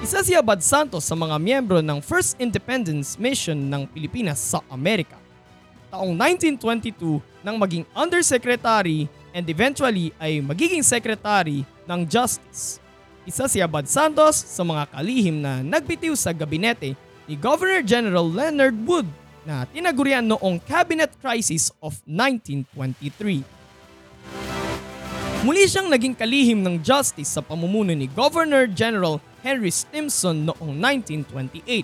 Isa 0.00 0.22
si 0.22 0.32
Abad 0.32 0.62
Santos 0.62 1.04
sa 1.04 1.18
mga 1.18 1.36
miyembro 1.38 1.78
ng 1.82 1.98
First 2.00 2.38
Independence 2.38 3.18
Mission 3.18 3.58
ng 3.68 3.86
Pilipinas 3.90 4.40
sa 4.40 4.64
Amerika. 4.70 5.18
Taong 5.92 6.16
1922 6.16 7.20
nang 7.44 7.60
maging 7.60 7.84
undersecretary 7.92 9.10
and 9.36 9.44
eventually 9.50 10.14
ay 10.16 10.40
magiging 10.40 10.80
secretary 10.80 11.66
ng 11.84 12.00
Justice. 12.08 12.80
Isa 13.22 13.46
si 13.46 13.62
Abad 13.62 13.86
Santos 13.86 14.34
sa 14.34 14.64
mga 14.66 14.88
kalihim 14.90 15.44
na 15.44 15.62
nagbitiw 15.62 16.16
sa 16.16 16.34
gabinete 16.34 16.96
ni 17.30 17.34
Governor 17.38 17.84
General 17.84 18.26
Leonard 18.26 18.74
Wood 18.82 19.06
na 19.42 19.66
tinagurian 19.66 20.22
noong 20.26 20.62
Cabinet 20.62 21.10
Crisis 21.18 21.74
of 21.82 21.98
1923. 22.06 23.42
Muli 25.42 25.66
siyang 25.66 25.90
naging 25.90 26.14
kalihim 26.14 26.62
ng 26.62 26.78
justice 26.86 27.34
sa 27.34 27.42
pamumuno 27.42 27.90
ni 27.90 28.06
Governor 28.06 28.70
General 28.70 29.18
Henry 29.42 29.74
Stimson 29.74 30.46
noong 30.46 30.78
1928. 30.78 31.82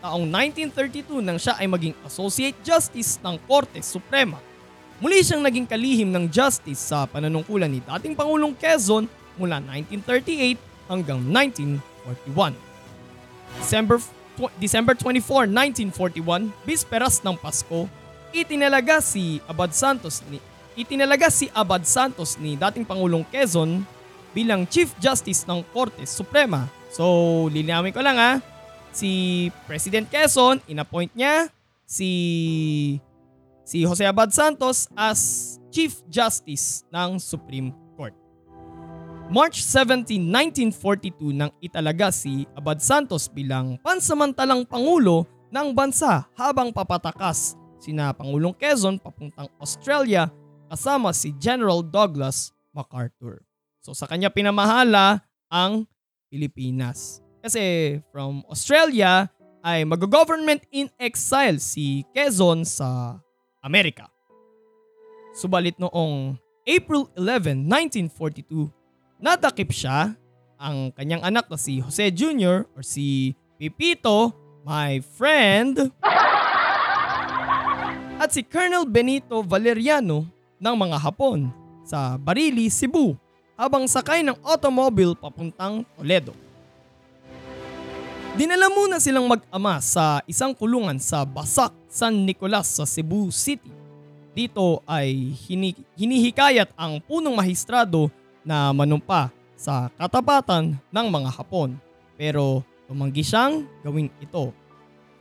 Taong 0.00 0.24
1932 0.24 1.20
nang 1.20 1.36
siya 1.36 1.60
ay 1.60 1.68
maging 1.68 1.92
Associate 2.08 2.56
Justice 2.64 3.20
ng 3.20 3.36
Korte 3.44 3.84
Suprema. 3.84 4.40
Muli 5.04 5.20
siyang 5.20 5.44
naging 5.44 5.68
kalihim 5.68 6.08
ng 6.16 6.32
justice 6.32 6.80
sa 6.80 7.04
pananungkulan 7.04 7.68
ni 7.68 7.84
dating 7.84 8.16
Pangulong 8.16 8.56
Quezon 8.56 9.04
mula 9.36 9.60
1938 9.60 10.88
hanggang 10.88 11.20
1941. 11.28 12.56
December 13.60 14.00
December 14.58 14.94
24, 14.98 15.46
1941, 15.46 16.50
bisperas 16.66 17.22
ng 17.22 17.38
Pasko, 17.38 17.86
itinalaga 18.34 18.98
si 18.98 19.38
Abad 19.46 19.70
Santos 19.70 20.20
ni 20.26 20.42
itinalaga 20.74 21.30
si 21.30 21.46
Abad 21.54 21.86
Santos 21.86 22.34
ni 22.34 22.58
dating 22.58 22.82
Pangulong 22.82 23.22
Quezon 23.30 23.86
bilang 24.34 24.66
Chief 24.66 24.90
Justice 24.98 25.46
ng 25.46 25.62
Korte 25.70 26.02
Suprema. 26.02 26.66
So, 26.90 27.46
linawin 27.46 27.94
ko 27.94 28.02
lang 28.02 28.18
ha. 28.18 28.42
Si 28.90 29.50
President 29.70 30.10
Quezon, 30.10 30.58
inappoint 30.66 31.14
niya 31.14 31.46
si 31.86 32.10
si 33.62 33.86
Jose 33.86 34.02
Abad 34.02 34.34
Santos 34.34 34.90
as 34.98 35.54
Chief 35.70 36.02
Justice 36.10 36.82
ng 36.90 37.22
Supreme 37.22 37.83
March 39.32 39.64
17, 39.64 40.20
1942 40.20 41.32
nang 41.32 41.48
italaga 41.64 42.12
si 42.12 42.44
Abad 42.52 42.76
Santos 42.84 43.24
bilang 43.24 43.80
pansamantalang 43.80 44.68
Pangulo 44.68 45.24
ng 45.48 45.72
bansa 45.72 46.28
habang 46.36 46.68
papatakas 46.68 47.56
sina 47.80 48.12
Pangulong 48.12 48.52
Quezon 48.52 49.00
papuntang 49.00 49.48
Australia 49.56 50.28
kasama 50.68 51.12
si 51.16 51.32
General 51.40 51.80
Douglas 51.80 52.52
MacArthur. 52.76 53.40
So 53.80 53.96
sa 53.96 54.04
kanya 54.04 54.28
pinamahala 54.28 55.24
ang 55.48 55.88
Pilipinas. 56.28 57.24
Kasi 57.40 57.96
from 58.12 58.44
Australia 58.48 59.28
ay 59.64 59.88
mag-government 59.88 60.64
in 60.68 60.92
exile 61.00 61.56
si 61.60 62.04
Quezon 62.12 62.64
sa 62.68 63.20
Amerika. 63.64 64.08
Subalit 65.32 65.80
noong 65.80 66.36
April 66.64 67.08
11, 67.16 67.64
1942, 68.12 68.83
nadakip 69.24 69.72
siya 69.72 70.12
ang 70.60 70.92
kanyang 70.92 71.24
anak 71.24 71.48
na 71.48 71.56
si 71.56 71.80
Jose 71.80 72.12
Jr. 72.12 72.68
or 72.76 72.84
si 72.84 73.32
Pipito, 73.56 74.36
my 74.68 75.00
friend, 75.16 75.88
at 78.20 78.28
si 78.28 78.44
Colonel 78.44 78.84
Benito 78.84 79.40
Valeriano 79.40 80.28
ng 80.60 80.74
mga 80.76 81.00
Hapon 81.00 81.48
sa 81.88 82.20
Barili, 82.20 82.68
Cebu 82.68 83.16
habang 83.56 83.88
sakay 83.88 84.20
ng 84.20 84.36
automobile 84.44 85.16
papuntang 85.16 85.88
Toledo. 85.96 86.36
Dinala 88.34 88.66
muna 88.68 88.98
silang 89.00 89.30
mag-ama 89.30 89.78
sa 89.80 90.20
isang 90.26 90.52
kulungan 90.52 90.98
sa 91.00 91.22
Basak, 91.24 91.70
San 91.86 92.26
Nicolas 92.26 92.66
sa 92.66 92.84
Cebu 92.84 93.30
City. 93.30 93.70
Dito 94.34 94.82
ay 94.90 95.32
hini- 95.46 95.86
hinihikayat 95.94 96.74
ang 96.74 96.98
punong 96.98 97.38
mahistrado 97.38 98.10
na 98.44 98.70
manumpa 98.70 99.32
sa 99.56 99.88
katapatan 99.96 100.76
ng 100.76 101.06
mga 101.08 101.30
Hapon. 101.34 101.74
Pero 102.14 102.62
tumanggi 102.86 103.24
siyang 103.24 103.64
gawin 103.82 104.12
ito. 104.20 104.52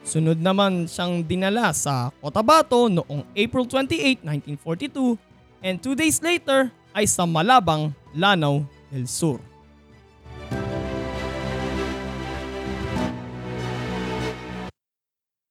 Sunod 0.03 0.35
naman 0.35 0.83
siyang 0.85 1.23
dinala 1.23 1.71
sa 1.71 2.11
Cotabato 2.19 2.91
noong 2.91 3.23
April 3.33 3.65
28, 3.65 4.19
1942 4.59 5.15
and 5.63 5.79
two 5.79 5.95
days 5.95 6.19
later 6.19 6.67
ay 6.91 7.07
sa 7.07 7.23
Malabang, 7.23 7.95
Lanao 8.11 8.67
del 8.91 9.07
Sur. 9.07 9.39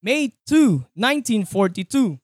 May 0.02 0.34
2, 0.50 0.84
1942 0.98 2.18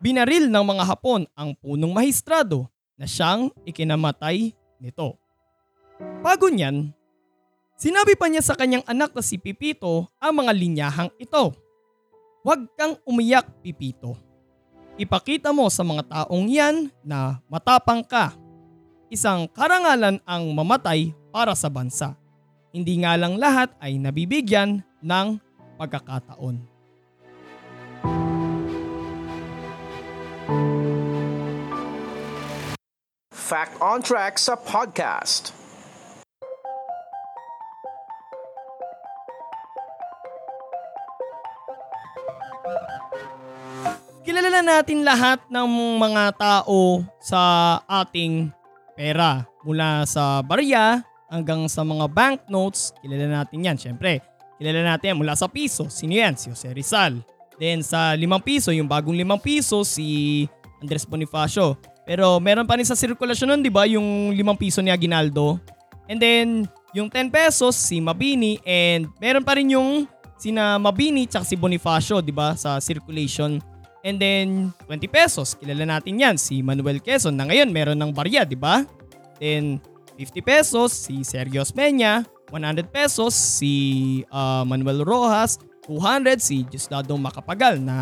Binaril 0.00 0.48
ng 0.48 0.64
mga 0.64 0.84
Hapon 0.88 1.28
ang 1.36 1.52
punong 1.60 1.92
mahistrado 1.92 2.64
na 2.96 3.04
siyang 3.04 3.52
ikinamatay 3.68 4.56
nito. 4.80 5.20
Bago 6.24 6.48
niyan, 6.48 6.88
sinabi 7.76 8.16
pa 8.16 8.32
niya 8.32 8.40
sa 8.40 8.56
kanyang 8.56 8.80
anak 8.88 9.12
na 9.12 9.20
si 9.20 9.36
Pipito 9.36 10.08
ang 10.16 10.40
mga 10.40 10.56
linyahang 10.56 11.12
ito. 11.20 11.52
Huwag 12.40 12.64
kang 12.80 12.96
umiyak, 13.04 13.44
Pipito. 13.60 14.16
Ipakita 14.96 15.52
mo 15.52 15.68
sa 15.68 15.84
mga 15.84 16.08
taong 16.08 16.48
yan 16.48 16.88
na 17.04 17.44
matapang 17.52 18.00
ka. 18.00 18.32
Isang 19.12 19.52
karangalan 19.52 20.16
ang 20.24 20.44
mamatay 20.56 21.12
para 21.28 21.52
sa 21.52 21.68
bansa. 21.68 22.16
Hindi 22.72 23.04
nga 23.04 23.20
lang 23.20 23.36
lahat 23.36 23.76
ay 23.84 24.00
nabibigyan 24.00 24.80
ng 25.04 25.36
pagkakataon. 25.76 26.69
Fact 33.50 33.82
on 33.82 33.98
Track 33.98 34.38
sa 34.38 34.54
podcast. 34.54 35.50
Kilala 44.22 44.62
natin 44.62 45.02
lahat 45.02 45.42
ng 45.50 45.66
mga 45.98 46.38
tao 46.38 47.02
sa 47.18 47.42
ating 47.90 48.54
pera. 48.94 49.42
Mula 49.66 50.06
sa 50.06 50.46
barya 50.46 51.02
hanggang 51.26 51.66
sa 51.66 51.82
mga 51.82 52.06
banknotes, 52.06 52.94
kilala 53.02 53.42
natin 53.42 53.66
yan. 53.66 53.74
Siyempre, 53.74 54.22
kilala 54.62 54.94
natin 54.94 55.10
yan 55.10 55.26
mula 55.26 55.34
sa 55.34 55.50
piso. 55.50 55.90
Sino 55.90 56.14
yan? 56.14 56.38
Si 56.38 56.54
Jose 56.54 56.70
Rizal. 56.70 57.18
Then 57.58 57.82
sa 57.82 58.14
limang 58.14 58.46
piso, 58.46 58.70
yung 58.70 58.86
bagong 58.86 59.18
limang 59.18 59.42
piso, 59.42 59.82
si 59.82 60.46
Andres 60.78 61.02
Bonifacio. 61.02 61.74
Pero 62.10 62.42
meron 62.42 62.66
pa 62.66 62.74
rin 62.74 62.82
sa 62.82 62.98
sirkulasyon 62.98 63.54
nun, 63.54 63.62
di 63.62 63.70
ba? 63.70 63.86
Yung 63.86 64.34
limang 64.34 64.58
piso 64.58 64.82
ni 64.82 64.90
Aguinaldo. 64.90 65.62
And 66.10 66.18
then, 66.18 66.66
yung 66.90 67.06
10 67.06 67.30
pesos, 67.30 67.78
si 67.78 68.02
Mabini. 68.02 68.58
And 68.66 69.06
meron 69.22 69.46
pa 69.46 69.54
rin 69.54 69.78
yung 69.78 70.10
sina 70.34 70.74
Mabini 70.82 71.30
tsaka 71.30 71.46
si 71.46 71.54
Bonifacio, 71.54 72.18
di 72.18 72.34
ba? 72.34 72.58
Sa 72.58 72.82
circulation. 72.82 73.62
And 74.02 74.18
then, 74.18 74.74
20 74.90 75.06
pesos. 75.06 75.54
Kilala 75.54 75.86
natin 75.86 76.18
yan. 76.18 76.34
Si 76.34 76.66
Manuel 76.66 76.98
Quezon 76.98 77.38
na 77.38 77.46
ngayon 77.46 77.70
meron 77.70 77.94
ng 78.02 78.10
barya, 78.10 78.42
di 78.42 78.58
ba? 78.58 78.82
Then, 79.38 79.78
50 80.18 80.42
pesos 80.42 80.90
si 80.90 81.22
Sergio 81.22 81.62
Osmeña. 81.62 82.26
100 82.50 82.90
pesos 82.90 83.38
si 83.38 84.26
ah, 84.34 84.66
Manuel 84.66 85.06
Rojas. 85.06 85.62
200 85.86 86.42
si 86.42 86.66
Diosdado 86.66 87.14
Macapagal 87.14 87.78
na 87.78 87.96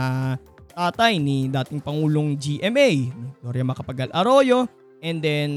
tatay 0.78 1.18
ni 1.18 1.50
dating 1.50 1.82
Pangulong 1.82 2.38
GMA, 2.38 3.10
Gloria 3.42 3.66
Macapagal 3.66 4.14
Arroyo. 4.14 4.70
And 5.02 5.18
then 5.18 5.50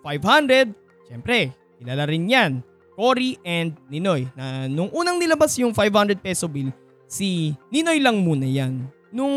500, 0.00 0.72
syempre, 1.12 1.52
kilala 1.76 2.08
rin 2.08 2.24
yan, 2.24 2.64
Cory 2.96 3.36
and 3.44 3.76
Ninoy. 3.92 4.32
Na 4.32 4.64
nung 4.72 4.88
unang 4.96 5.20
nilabas 5.20 5.60
yung 5.60 5.76
500 5.76 6.16
peso 6.24 6.48
bill, 6.48 6.72
si 7.04 7.52
Ninoy 7.68 8.00
lang 8.00 8.16
muna 8.24 8.48
yan. 8.48 8.88
Nung 9.12 9.36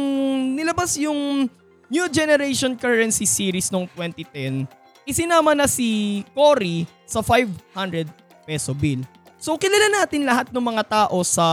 nilabas 0.56 0.96
yung 0.96 1.52
New 1.92 2.08
Generation 2.08 2.80
Currency 2.80 3.28
Series 3.28 3.68
nung 3.76 3.92
2010, 3.92 4.64
isinama 5.04 5.52
na 5.52 5.68
si 5.68 6.24
Cory 6.32 6.88
sa 7.04 7.20
500 7.20 8.08
peso 8.48 8.72
bill. 8.72 9.04
So 9.36 9.60
kilala 9.60 10.02
natin 10.02 10.24
lahat 10.24 10.50
ng 10.50 10.64
mga 10.64 10.84
tao 10.88 11.22
sa 11.22 11.46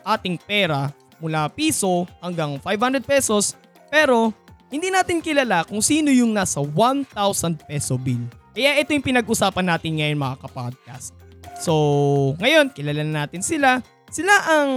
ating 0.00 0.40
pera 0.40 0.90
mula 1.22 1.46
piso 1.46 2.04
hanggang 2.18 2.58
500 2.58 3.06
pesos 3.06 3.54
pero 3.86 4.34
hindi 4.72 4.90
natin 4.90 5.22
kilala 5.22 5.62
kung 5.62 5.78
sino 5.78 6.10
yung 6.10 6.34
nasa 6.34 6.58
1,000 6.58 7.14
peso 7.68 7.94
bill. 7.94 8.24
Kaya 8.52 8.80
ito 8.82 8.90
yung 8.90 9.04
pinag-usapan 9.04 9.70
natin 9.70 10.02
ngayon 10.02 10.18
mga 10.18 10.36
kapodcast. 10.42 11.14
So 11.62 11.72
ngayon 12.42 12.74
kilala 12.74 13.06
na 13.06 13.24
natin 13.24 13.44
sila. 13.44 13.78
Sila 14.10 14.34
ang 14.44 14.70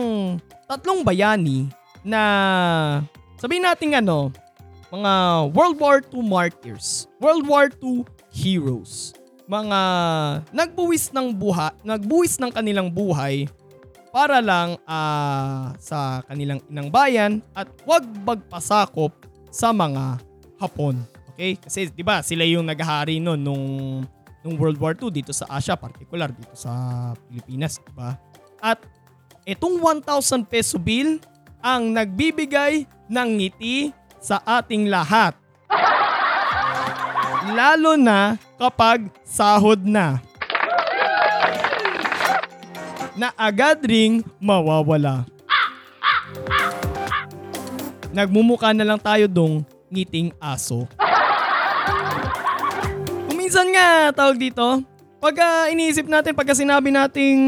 tatlong 0.70 1.02
bayani 1.02 1.68
na 2.06 2.22
sabihin 3.42 3.66
natin 3.66 3.98
ano, 3.98 4.30
mga 4.94 5.14
World 5.52 5.78
War 5.82 5.98
II 6.14 6.24
martyrs, 6.24 7.10
World 7.20 7.44
War 7.50 7.68
II 7.82 8.06
heroes, 8.32 9.12
mga 9.50 9.80
nagbuwis 10.56 11.12
ng 11.12 11.36
buha, 11.36 11.74
nagbuwis 11.84 12.40
ng 12.40 12.52
kanilang 12.54 12.88
buhay 12.88 13.50
para 14.16 14.40
lang 14.40 14.80
ah, 14.88 15.76
sa 15.76 16.24
kanilang 16.24 16.64
inang 16.72 16.88
bayan 16.88 17.44
at 17.52 17.68
wag 17.84 18.08
magpasakop 18.24 19.12
sa 19.52 19.76
mga 19.76 20.24
Hapon. 20.56 21.04
Okay? 21.36 21.60
Kasi 21.60 21.92
'di 21.92 22.00
ba, 22.00 22.24
sila 22.24 22.48
yung 22.48 22.64
naghahari 22.64 23.20
noon 23.20 23.44
nung 23.44 23.66
nung 24.40 24.56
World 24.56 24.80
War 24.80 24.96
II 24.96 25.12
dito 25.12 25.36
sa 25.36 25.44
Asia, 25.52 25.76
particular 25.76 26.32
dito 26.32 26.56
sa 26.56 26.72
Pilipinas, 27.28 27.76
'di 27.76 27.92
ba? 27.92 28.16
At 28.64 28.80
itong 29.44 29.84
1,000 29.84 30.48
peso 30.48 30.80
bill 30.80 31.20
ang 31.60 31.92
nagbibigay 31.92 32.88
ng 33.12 33.30
ngiti 33.36 33.92
sa 34.24 34.40
ating 34.48 34.88
lahat. 34.88 35.36
Lalo 37.60 38.00
na 38.00 38.40
kapag 38.56 39.12
sahod 39.28 39.84
na. 39.84 40.24
Na 43.16 43.32
agad 43.34 43.80
ring 43.82 44.20
mawawala. 44.38 45.24
Nagmumuka 48.12 48.72
na 48.72 48.84
lang 48.84 49.00
tayo 49.00 49.28
dong 49.28 49.64
ngiting 49.88 50.32
aso. 50.36 50.88
Kuminsan 53.28 53.72
nga 53.72 54.12
tawag 54.12 54.40
dito, 54.40 54.84
pag 55.20 55.36
ah, 55.40 55.66
iniisip 55.68 56.08
natin, 56.08 56.36
pagka 56.36 56.56
sinabi 56.56 56.92
nating 56.92 57.40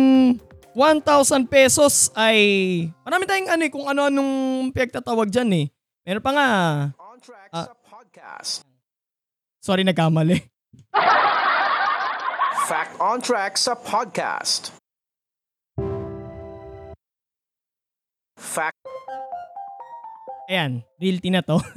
1,000 0.72 1.04
pesos 1.50 2.14
ay 2.14 2.38
marami 3.02 3.26
tayong 3.26 3.50
ano 3.50 3.62
eh, 3.66 3.72
kung 3.72 3.88
ano-anong 3.90 4.32
pinagtatawag 4.72 5.28
dyan 5.28 5.50
eh. 5.52 5.66
Meron 6.06 6.24
pa 6.24 6.32
nga, 6.32 6.48
On 6.96 7.18
Track 7.18 7.50
Ah. 7.52 7.66
sa 7.66 7.76
podcast. 7.82 8.54
sorry 9.58 9.82
nagkamali. 9.82 10.38
Fact 12.70 12.94
on 13.02 13.18
Track 13.20 13.58
sa 13.58 13.74
podcast. 13.74 14.77
Ayan, 20.48 20.84
realty 20.98 21.30
na 21.30 21.44
to. 21.44 21.60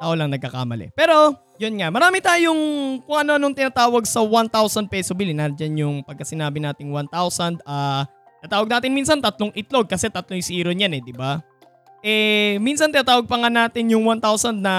Ako 0.00 0.16
lang 0.16 0.32
nagkakamali. 0.32 0.96
Pero, 0.96 1.36
yun 1.60 1.76
nga, 1.76 1.92
marami 1.92 2.24
tayong 2.24 2.62
kung 3.04 3.18
ano 3.20 3.36
anong 3.36 3.52
tinatawag 3.52 4.08
sa 4.08 4.24
1,000 4.24 4.88
peso 4.88 5.12
bill. 5.12 5.36
Nandiyan 5.36 5.74
yung 5.76 5.96
pagka 6.00 6.24
sinabi 6.24 6.56
nating 6.56 6.88
1,000, 6.88 7.60
ah, 7.68 8.08
natawag 8.40 8.72
natin 8.72 8.96
minsan 8.96 9.20
tatlong 9.20 9.52
itlog 9.52 9.84
kasi 9.84 10.08
tatlo 10.08 10.32
yung 10.32 10.46
zero 10.46 10.72
niyan 10.72 10.96
eh, 10.96 11.02
di 11.04 11.12
ba? 11.12 11.44
eh, 12.00 12.56
minsan 12.60 12.88
tinatawag 12.88 13.28
pa 13.28 13.36
nga 13.40 13.50
natin 13.52 13.92
yung 13.92 14.04
1,000 14.08 14.56
na 14.56 14.74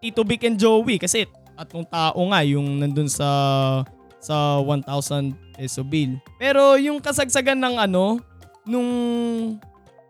Tito 0.00 0.24
Vic 0.24 0.48
and 0.48 0.58
Joey 0.58 0.98
kasi 0.98 1.28
tatlong 1.54 1.86
tao 1.86 2.18
nga 2.32 2.40
yung 2.42 2.80
nandun 2.80 3.06
sa 3.06 3.28
sa 4.18 4.58
1,000 4.58 4.88
peso 5.56 5.84
bill. 5.84 6.16
Pero 6.40 6.80
yung 6.80 6.98
kasagsagan 6.98 7.60
ng 7.60 7.76
ano, 7.78 8.18
nung 8.64 8.90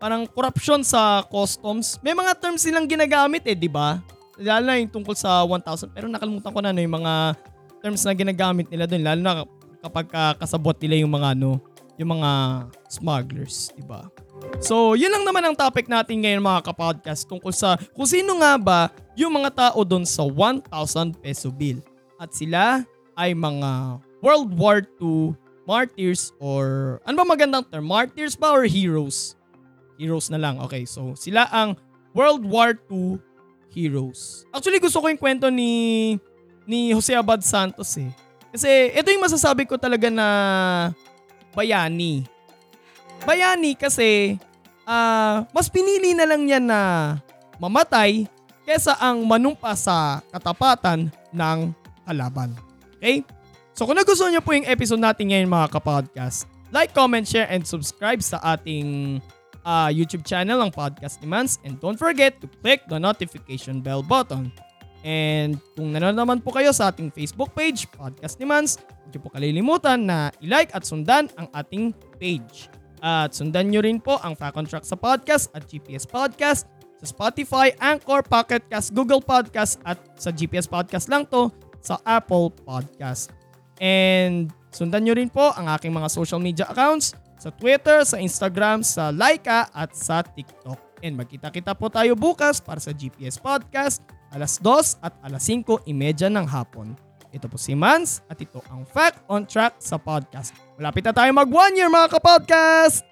parang 0.03 0.27
corruption 0.27 0.83
sa 0.83 1.23
customs, 1.31 1.95
may 2.03 2.11
mga 2.11 2.35
terms 2.35 2.59
silang 2.59 2.83
ginagamit 2.83 3.47
eh, 3.47 3.55
di 3.55 3.71
ba? 3.71 4.03
Lalo 4.35 4.67
na 4.67 4.75
yung 4.75 4.91
tungkol 4.91 5.15
sa 5.15 5.47
1,000. 5.47 5.95
Pero 5.95 6.11
nakalimutan 6.11 6.51
ko 6.51 6.59
na 6.59 6.75
ano, 6.75 6.83
yung 6.83 6.99
mga 6.99 7.39
terms 7.79 8.03
na 8.03 8.11
ginagamit 8.11 8.67
nila 8.67 8.83
doon. 8.83 8.99
Lalo 8.99 9.19
na 9.23 9.33
kapag 9.79 10.11
ka- 10.11 10.35
kasabot 10.43 10.75
nila 10.83 10.99
yung 10.99 11.13
mga 11.15 11.39
ano, 11.39 11.55
yung 11.95 12.19
mga 12.19 12.31
smugglers, 12.91 13.71
di 13.79 13.83
ba? 13.87 14.03
So, 14.59 14.99
yun 14.99 15.07
lang 15.07 15.23
naman 15.23 15.39
ang 15.47 15.55
topic 15.55 15.87
natin 15.87 16.19
ngayon 16.19 16.43
mga 16.43 16.67
kapodcast 16.67 17.23
tungkol 17.31 17.55
sa 17.55 17.79
kung 17.95 18.03
sino 18.03 18.35
nga 18.43 18.59
ba 18.59 18.91
yung 19.15 19.31
mga 19.31 19.71
tao 19.71 19.87
doon 19.87 20.03
sa 20.03 20.27
1,000 20.27 20.67
peso 21.23 21.47
bill. 21.47 21.79
At 22.19 22.35
sila 22.35 22.83
ay 23.15 23.31
mga 23.31 24.03
World 24.19 24.51
War 24.59 24.83
II 24.99 25.31
martyrs 25.63 26.35
or 26.43 26.99
ano 27.07 27.23
ba 27.23 27.23
magandang 27.23 27.63
term? 27.71 27.87
Martyrs 27.87 28.35
ba 28.35 28.51
or 28.51 28.67
heroes? 28.67 29.39
Heroes 29.97 30.27
na 30.33 30.39
lang. 30.41 30.57
Okay, 30.65 30.85
so 30.89 31.13
sila 31.13 31.45
ang 31.53 31.77
World 32.13 32.45
War 32.45 32.77
II 32.89 33.17
heroes. 33.73 34.45
Actually, 34.53 34.77
gusto 34.77 35.01
ko 35.01 35.09
yung 35.09 35.17
kwento 35.17 35.49
ni 35.49 36.15
ni 36.69 36.93
Jose 36.93 37.11
Abad 37.17 37.41
Santos 37.41 37.97
eh. 37.97 38.09
Kasi 38.53 38.69
ito 38.93 39.09
yung 39.09 39.25
masasabi 39.25 39.65
ko 39.65 39.75
talaga 39.81 40.13
na 40.13 40.27
bayani. 41.57 42.25
Bayani 43.25 43.73
kasi 43.73 44.37
ah 44.85 45.47
mas 45.55 45.71
pinili 45.71 46.13
na 46.13 46.27
lang 46.27 46.45
niya 46.45 46.59
na 46.61 46.79
mamatay 47.57 48.29
kesa 48.63 48.95
ang 48.99 49.25
manumpa 49.25 49.73
sa 49.75 50.21
katapatan 50.31 51.11
ng 51.33 51.59
kalaban. 52.05 52.53
Okay? 52.99 53.25
So 53.73 53.89
kung 53.89 53.97
nagustuhan 53.97 54.31
niyo 54.31 54.45
po 54.45 54.53
yung 54.53 54.69
episode 54.69 55.01
natin 55.01 55.33
ngayon 55.33 55.49
mga 55.49 55.67
kapodcast, 55.73 56.45
like, 56.73 56.93
comment, 56.93 57.25
share, 57.25 57.49
and 57.49 57.65
subscribe 57.65 58.19
sa 58.21 58.41
ating 58.41 59.21
ah, 59.63 59.89
YouTube 59.89 60.23
channel 60.27 60.59
ang 60.59 60.71
Podcast 60.71 61.19
Demands 61.19 61.59
and 61.63 61.79
don't 61.79 61.99
forget 61.99 62.39
to 62.39 62.47
click 62.61 62.83
the 62.87 62.99
notification 62.99 63.79
bell 63.79 64.03
button. 64.03 64.51
And 65.03 65.59
kung 65.75 65.91
nanonood 65.91 66.15
naman 66.15 66.37
po 66.39 66.55
kayo 66.55 66.71
sa 66.71 66.91
ating 66.91 67.11
Facebook 67.11 67.51
page, 67.51 67.91
Podcast 67.91 68.39
Demands, 68.39 68.79
huwag 68.79 69.11
niyo 69.11 69.19
po 69.19 69.29
kalilimutan 69.35 70.07
na 70.07 70.31
i-like 70.39 70.71
at 70.71 70.87
sundan 70.87 71.27
ang 71.35 71.51
ating 71.51 71.91
page. 72.15 72.71
At 73.03 73.35
sundan 73.35 73.67
nyo 73.67 73.83
rin 73.83 73.99
po 73.99 74.15
ang 74.23 74.31
Fact 74.31 74.55
on 74.55 74.63
Track 74.63 74.87
sa 74.87 74.95
podcast 74.95 75.51
at 75.51 75.67
GPS 75.67 76.07
Podcast 76.07 76.71
sa 77.03 77.05
Spotify, 77.11 77.75
Anchor, 77.83 78.23
Pocket 78.23 78.63
Cast, 78.71 78.95
Google 78.95 79.19
Podcast 79.19 79.75
at 79.83 79.99
sa 80.15 80.31
GPS 80.31 80.71
Podcast 80.71 81.11
lang 81.11 81.27
to 81.27 81.51
sa 81.83 81.99
Apple 82.07 82.55
Podcast. 82.63 83.27
And 83.83 84.55
sundan 84.71 85.03
nyo 85.03 85.19
rin 85.19 85.27
po 85.27 85.51
ang 85.51 85.67
aking 85.67 85.91
mga 85.91 86.07
social 86.07 86.39
media 86.39 86.63
accounts 86.71 87.11
sa 87.43 87.51
Twitter, 87.51 88.07
sa 88.07 88.15
Instagram, 88.23 88.87
sa 88.87 89.11
Laika 89.11 89.67
at 89.75 89.91
sa 89.91 90.23
TikTok. 90.23 90.79
And 91.03 91.19
magkita-kita 91.19 91.75
po 91.75 91.91
tayo 91.91 92.15
bukas 92.15 92.63
para 92.63 92.79
sa 92.79 92.95
GPS 92.95 93.35
Podcast 93.35 93.99
alas 94.31 94.55
2 94.63 95.03
at 95.03 95.11
alas 95.19 95.43
5.30 95.43 95.91
ng 96.31 96.47
hapon. 96.47 96.95
Ito 97.35 97.51
po 97.51 97.59
si 97.59 97.75
Mans 97.75 98.23
at 98.31 98.39
ito 98.39 98.63
ang 98.71 98.87
Fact 98.87 99.19
on 99.27 99.43
Track 99.43 99.83
sa 99.83 99.99
podcast. 99.99 100.55
Malapit 100.79 101.03
na 101.03 101.11
tayo 101.11 101.35
mag 101.35 101.51
one 101.51 101.75
year 101.75 101.91
mga 101.91 102.15
kapodcast! 102.15 103.03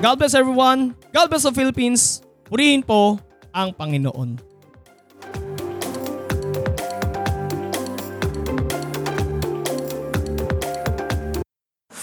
God 0.00 0.16
bless 0.16 0.36
everyone. 0.36 0.96
God 1.12 1.28
bless 1.32 1.44
the 1.48 1.52
Philippines. 1.52 2.24
Purihin 2.48 2.84
po 2.84 3.20
ang 3.52 3.72
Panginoon. 3.76 4.49